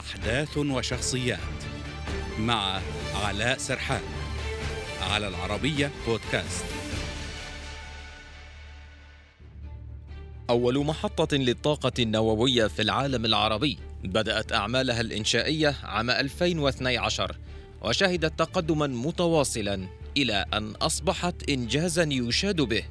أحداث 0.00 0.58
وشخصيات 0.58 1.38
مع 2.38 2.80
علاء 3.14 3.58
سرحان 3.58 4.02
على 5.02 5.28
العربية 5.28 5.90
بودكاست. 6.06 6.64
أول 10.50 10.84
محطة 10.84 11.36
للطاقة 11.36 11.92
النووية 11.98 12.66
في 12.66 12.82
العالم 12.82 13.24
العربي 13.24 13.78
بدأت 14.04 14.52
أعمالها 14.52 15.00
الإنشائية 15.00 15.76
عام 15.82 16.10
2012 16.10 17.36
وشهدت 17.82 18.38
تقدما 18.38 18.86
متواصلا 18.86 19.88
إلى 20.16 20.44
أن 20.54 20.70
أصبحت 20.70 21.50
إنجازا 21.50 22.08
يشاد 22.10 22.60
به. 22.60 22.84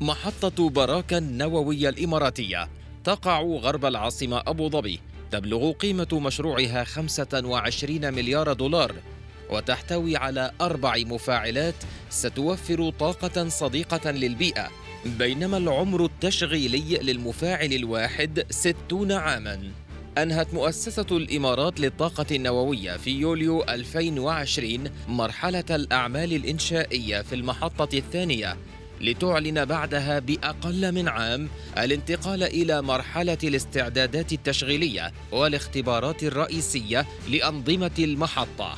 محطة 0.00 0.70
براكا 0.70 1.18
النووية 1.18 1.88
الإماراتية 1.88 2.68
تقع 3.04 3.40
غرب 3.42 3.84
العاصمة 3.84 4.42
أبو 4.46 4.68
ظبي 4.68 5.00
تبلغ 5.30 5.72
قيمة 5.72 6.08
مشروعها 6.12 6.84
25 6.84 8.14
مليار 8.14 8.52
دولار 8.52 8.94
وتحتوي 9.50 10.16
على 10.16 10.50
أربع 10.60 10.96
مفاعلات 10.96 11.74
ستوفر 12.10 12.90
طاقة 12.90 13.48
صديقة 13.48 14.10
للبيئة 14.10 14.68
بينما 15.06 15.56
العمر 15.56 16.04
التشغيلي 16.04 16.98
للمفاعل 17.02 17.72
الواحد 17.72 18.46
60 18.50 19.12
عاماً. 19.12 19.72
أنهت 20.18 20.54
مؤسسة 20.54 21.06
الإمارات 21.10 21.80
للطاقة 21.80 22.26
النووية 22.36 22.96
في 22.96 23.10
يوليو 23.10 23.62
2020 23.62 24.90
مرحلة 25.08 25.64
الأعمال 25.70 26.32
الإنشائية 26.32 27.22
في 27.22 27.34
المحطة 27.34 27.98
الثانية. 27.98 28.56
لتعلن 29.00 29.64
بعدها 29.64 30.18
بأقل 30.18 30.92
من 30.92 31.08
عام 31.08 31.48
الانتقال 31.78 32.42
إلى 32.42 32.82
مرحلة 32.82 33.38
الاستعدادات 33.44 34.32
التشغيلية 34.32 35.12
والاختبارات 35.32 36.22
الرئيسية 36.22 37.06
لأنظمة 37.28 37.90
المحطة. 37.98 38.74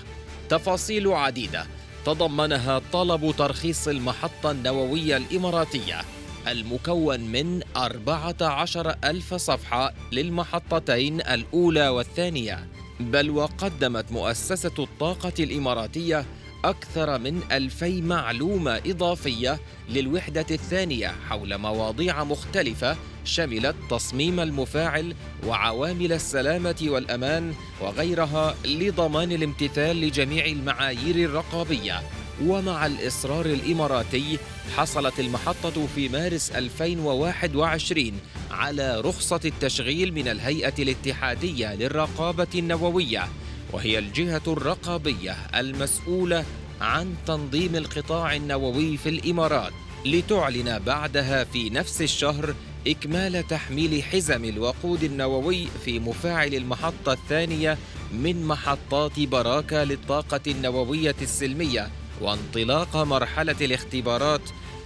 تفاصيل 0.49 1.09
عديدة. 1.09 1.67
تضمنها 2.07 2.83
طلب 2.93 3.35
ترخيص 3.39 3.89
المحطة 3.89 4.51
النووية 4.51 5.17
الإماراتية 5.17 6.01
المكون 6.49 7.21
من 7.21 7.61
14 7.77 8.95
ألف 9.05 9.35
صفحة 9.35 9.95
للمحطتين 10.13 11.21
الأولى 11.21 11.89
والثانية. 11.89 12.69
بل 13.01 13.31
وقدمت 13.31 14.13
مؤسسة 14.13 14.75
الطاقة 14.79 15.33
الإماراتية 15.41 16.27
أكثر 16.65 17.19
من 17.19 17.41
ألفي 17.53 18.03
معلومة 18.03 18.81
إضافية 18.87 19.61
للوحدة 19.89 20.47
الثانية 20.51 21.15
حول 21.29 21.59
مواضيع 21.59 22.25
مختلفة 22.25 22.97
شملت 23.25 23.77
تصميم 23.91 24.41
المفاعل 24.41 25.15
وعوامل 25.47 26.13
السلامة 26.13 26.77
والأمان 26.83 27.55
وغيرها 27.81 28.55
لضمان 28.65 29.33
الامتثال 29.33 30.01
لجميع 30.01 30.47
المعايير 30.47 31.17
الرقابية. 31.17 32.01
ومع 32.45 32.87
الإصرار 32.87 33.47
الإماراتي 33.47 34.39
حصلت 34.77 35.21
المحطة 35.21 35.87
في 35.95 36.09
مارس 36.09 36.51
2021 36.51 38.13
على 38.51 39.01
رخصة 39.01 39.41
التشغيل 39.45 40.15
من 40.15 40.29
الهيئة 40.29 40.75
الاتحادية 40.79 41.75
للرقابة 41.75 42.47
النووية. 42.55 43.29
وهي 43.73 43.99
الجهة 43.99 44.43
الرقابية 44.47 45.37
المسؤولة 45.55 46.45
عن 46.81 47.15
تنظيم 47.27 47.77
القطاع 47.77 48.37
النووي 48.37 48.97
في 48.97 49.09
الإمارات 49.09 49.73
لتعلن 50.07 50.79
بعدها 50.79 51.45
في 51.45 51.71
نفس 51.71 52.03
الشهر 52.03 52.55
إكمال 52.87 53.47
تحميل 53.49 54.03
حزم 54.03 54.45
الوقود 54.45 55.05
النووي 55.05 55.69
في 55.85 55.99
مفاعل 55.99 56.55
المحطة 56.55 57.13
الثانية 57.13 57.79
من 58.13 58.45
محطات 58.45 59.21
براكة 59.21 59.85
للطاقة 59.85 60.41
النووية 60.47 61.15
السلمية 61.23 61.89
وانطلاق 62.21 62.97
مرحلة 62.97 63.57
الاختبارات 63.61 64.41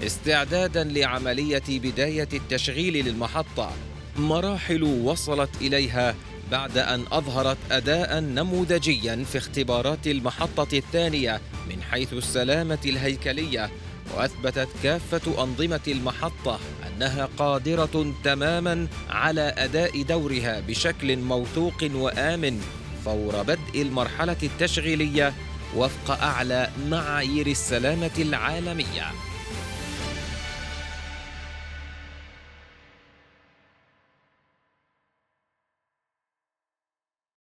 استعدادا 0.07 0.85
لعملية 0.85 1.63
بداية 1.69 2.29
التشغيل 2.33 3.05
للمحطة. 3.07 3.73
مراحل 4.17 4.83
وصلت 4.83 5.51
إليها 5.61 6.15
بعد 6.51 6.79
أن 6.79 7.05
أظهرت 7.13 7.59
أداء 7.71 8.21
نموذجيا 8.21 9.25
في 9.33 9.39
اختبارات 9.39 10.07
المحطة 10.07 10.79
الثانية 10.79 11.41
من 11.69 11.83
حيث 11.83 12.13
السلامة 12.13 12.79
الهيكلية 12.85 13.71
وأثبتت 14.17 14.69
كافة 14.83 15.43
أنظمة 15.45 15.81
المحطة 15.89 16.59
أنها 16.87 17.29
قادرة 17.39 18.15
تماما 18.25 18.87
على 19.11 19.55
أداء 19.59 20.03
دورها 20.03 20.61
بشكل 20.61 21.17
موثوق 21.17 21.91
وآمن 21.95 22.61
فور 23.05 23.43
بدء 23.43 23.83
المرحلة 23.83 24.37
التشغيلية 24.43 25.35
وفق 25.77 26.23
أعلى 26.23 26.71
معايير 26.91 27.47
السلامة 27.47 28.11
العالمية. 28.19 29.34